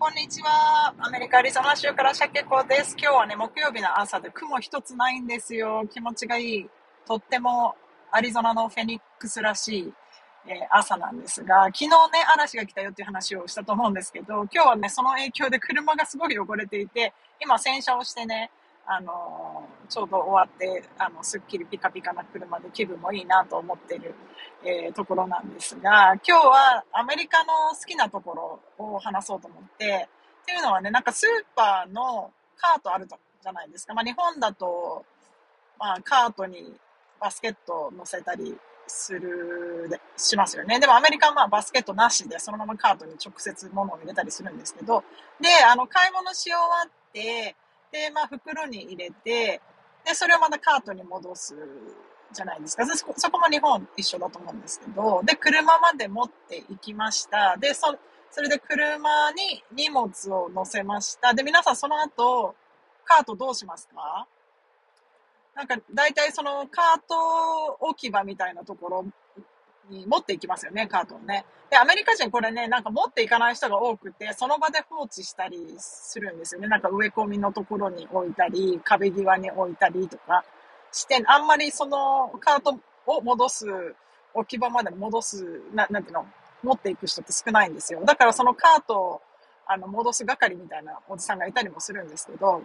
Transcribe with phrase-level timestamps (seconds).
[0.00, 0.94] こんにちは。
[1.00, 2.94] アメリカ・アリゾナ州からシャケコです。
[2.96, 5.88] 今日はね、木曜日の朝で雲一つないんですよ。
[5.92, 6.70] 気持ちがいい。
[7.04, 7.74] とっても
[8.12, 9.92] アリゾナのフェニックスらしい、
[10.46, 11.90] えー、朝なんですが、昨日ね、
[12.32, 17.12] 嵐が来たよっていう話をしたと思うんですけど、今日はね、その影響で車がすごい汚れていて、
[17.42, 18.52] 今洗車をしてね、
[18.90, 24.14] あの、ちょうど終わって、あの、すっきりピカピカな車で気分もいいなと思ってる、
[24.64, 30.08] えー、ところなんですが、今日はアメリカの好きなところを話そうと思って、
[30.42, 33.92] っていうのはね、なんかスーパーのカートあるじゃないですか。
[33.92, 35.04] まあ日本だと、
[35.78, 36.74] まあカートに
[37.20, 40.80] バスケットを乗せたりするで、しますよね。
[40.80, 45.04] でもアメリカはまあバスケットなしでそのままカートに直接物を入れたりするんですけど、
[45.38, 47.54] で、あの買い物し終わって、
[47.92, 49.60] で、まあ、袋に入れて、
[50.04, 51.56] で、それをまたカートに戻す
[52.32, 52.86] じゃないですか。
[52.86, 57.56] そそこも日本一緒だと思うんですけど、で、車まで持って行きました。
[57.58, 57.96] で、そ、
[58.30, 61.32] それで車に荷物を乗せました。
[61.34, 62.54] で、皆さんその後、
[63.04, 64.26] カートどうしますか？
[65.54, 69.06] なんか、大体そのカート置き場みたいなところ
[69.88, 71.44] に持っていきますよね、カートをね。
[71.70, 76.68] で、アメリカ人これね、なんか持っていかない人が多くて、その場で放置したりするんですよね。
[76.68, 80.44] なんか植え込みのところに置いたり、壁際に置いたりとか
[80.92, 83.66] して、あんまりそのカートを戻す、
[84.34, 86.26] 置き場まで戻す、ななんていうの、
[86.62, 88.02] 持っていく人って少ないんですよ。
[88.04, 89.22] だからそのカートを
[89.66, 92.62] あの戻す係みたいなおじさんがいたりもするんですけど、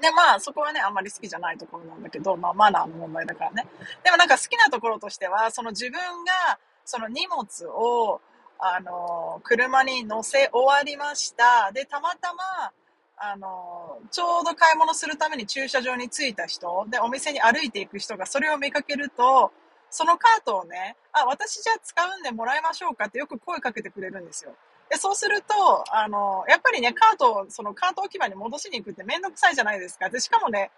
[0.00, 3.66] で、まあ、そこはね、あんまり好きじゃないところなんだけど、まあ、マナーの問題だからね。
[4.04, 8.20] でもなんか好きなところとしては、その自分が、その荷物を、
[8.58, 11.70] あの、車に乗せ終わりました。
[11.72, 12.72] で、たまたま、
[13.20, 19.52] あの、ちょうど買い物するために駐車場に着いた人、で、お店に歩いていく人がそれを見かけると、
[19.90, 24.54] そのカートをね、あ、私じゃあ使うんでもらいましょうかってよく声かけてくれるんですよ。
[24.90, 30.08] で、そうすると、あの、やっぱりね、カートを、そのカート置き場に戻しに行くってめんどくさいじゃないですか。
[30.08, 30.70] で、しかもね、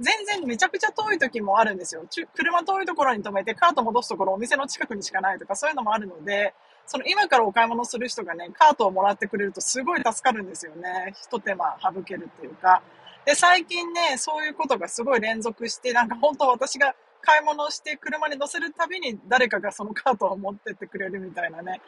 [0.00, 2.04] 全然めちゃくちゃ遠い時もあるんですよ。
[2.34, 6.54] 車遠いところに止めて、カート戻すところお店の近くにしかないとか、そういうのもあるので、
[6.86, 11.14] その今からお買い物する人がね、カートをもらってくれるとすごい助かるんですよね。
[11.22, 12.82] 一手間省けるっていうか。
[13.26, 21.82] で、最近ね、そういうことがすごい連続して、なんか本当私が買い物して車に乗せるたびに誰かがそのカートを持ってってくれるみたいなね、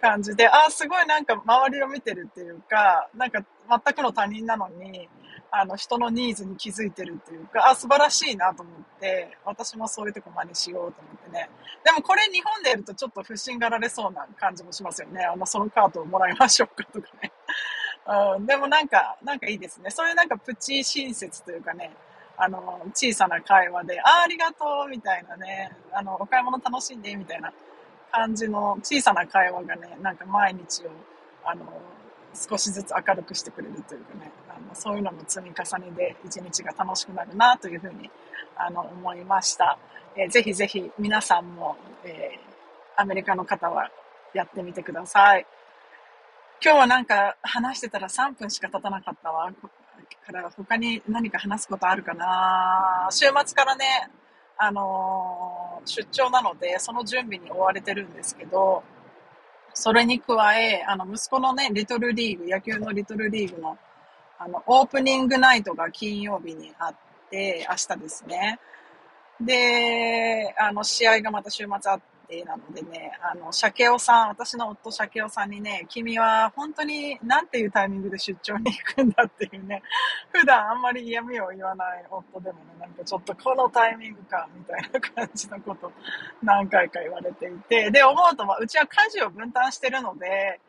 [0.00, 5.08] 感じで、ああ、すごいなんか周りを見てるっていうか、なんか全くの他人なのに、
[5.52, 11.50] あの人のニーズに気づいてるっていうか、ああ素晴らしいなと思って、私もそういうとこ真似しようと思ってね。
[11.84, 15.24] でもこれ日本でやるとちょっと不審がられそうな感じもしますよね。
[15.24, 17.32] あの、そのカートをもらいましょうかとかね。
[18.36, 19.90] うん、でもなんか、なんかいいですね。
[19.90, 21.92] そういうなんかプチ親切というかね、
[22.36, 27.52] あの、小さな会話で、ああ、ありがとうみたいなね、あの、お買い物楽しんでみたいな
[28.10, 30.90] 感じの小さな会話がね、なんか毎日を、
[31.44, 31.64] あの、
[32.34, 38.08] 少しずつ明るくしてくれるというかね、あのそういうのの積み重ねで一日が楽しくなるなというふうに
[38.56, 39.78] あの思いました。
[40.16, 43.90] えー、ぜひぜひ皆さんも、えー、アメリカの方は
[44.32, 45.46] やってみてください。
[46.62, 49.52] 今日はなんか話してたら3分しか経たなかったわ。
[50.30, 54.08] から他に何か話すことあるかな週末からね、
[54.62, 58.82] あのー、出張なので、その準備に追われてるんですけど、
[59.72, 63.78] それに加え、あの、息子のね、リトルリーグ、野球のリトルリーグの、
[64.38, 66.94] あの、オープニングナイトが金曜日にあっ
[67.30, 68.58] て、明日ですね。
[69.40, 72.00] で、あの、試合がまた週末あっ
[72.30, 79.82] 定なのでね、あの、鮭尾さん、私の夫鮭尾さんにね、君は本当になんていうタイミングで出張に行くんだっていうね、
[80.32, 85.92] 普段あんまり嫌味を言わない夫でもね、なんかちょっとこのタイミングか、みたいな感じのこと
[86.42, 90.60] 何回か言われていて、で、思うと、まあ、うちは家事を分担してるので、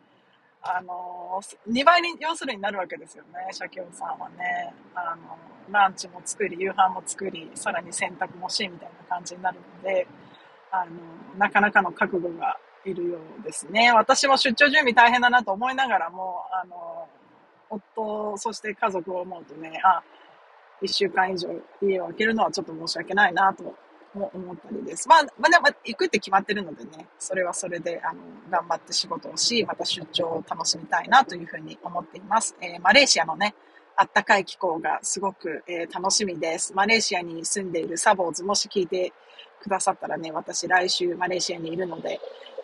[0.64, 4.74] あの、2倍に、要するになるわけですよね、鮭尾さんはね。
[4.94, 5.38] あの、
[5.72, 10.08] ランチも作り、夕飯も作り、さらに洗濯もし、みたいな感じになるので、
[10.72, 13.92] あの、なかなかの覚悟がいるようですね。
[13.92, 17.08] 私も出張準備大変だなと思いながらも、あの、
[17.70, 20.02] 夫、そして家族を思うとね、あ、
[20.82, 21.50] 一週間以上
[21.82, 23.76] 家を空けるのはちょっと申し訳ないなと
[24.14, 25.08] 思ったりです。
[25.08, 28.20] まあ、まあ、でも行くって決まってるのでね、それはそれで、あの、
[28.50, 32.56] 頑張って仕事をし、また出張を楽しみたいなというふうに思っています。
[32.62, 33.56] えー、マレーシアのね、
[34.02, 36.74] あったかい気候がすごく、えー、楽しみです。
[36.74, 39.14] マレーシアに住んでいるサボーズ、もし聞いて
[39.62, 42.20] くださったらね、私来週マレーシアにいるので、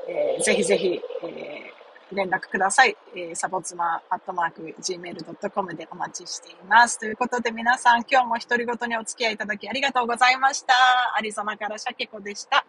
[0.10, 2.98] えー、ぜひぜひ、えー、連絡ください。
[3.16, 6.98] えー、サボツマアットマーク gmail.com でお待ちしています。
[6.98, 10.74] ということで皆さん今日も独り言にお付き合いいただきありがとうございました。
[11.16, 12.66] アリゾナからシャケコでした。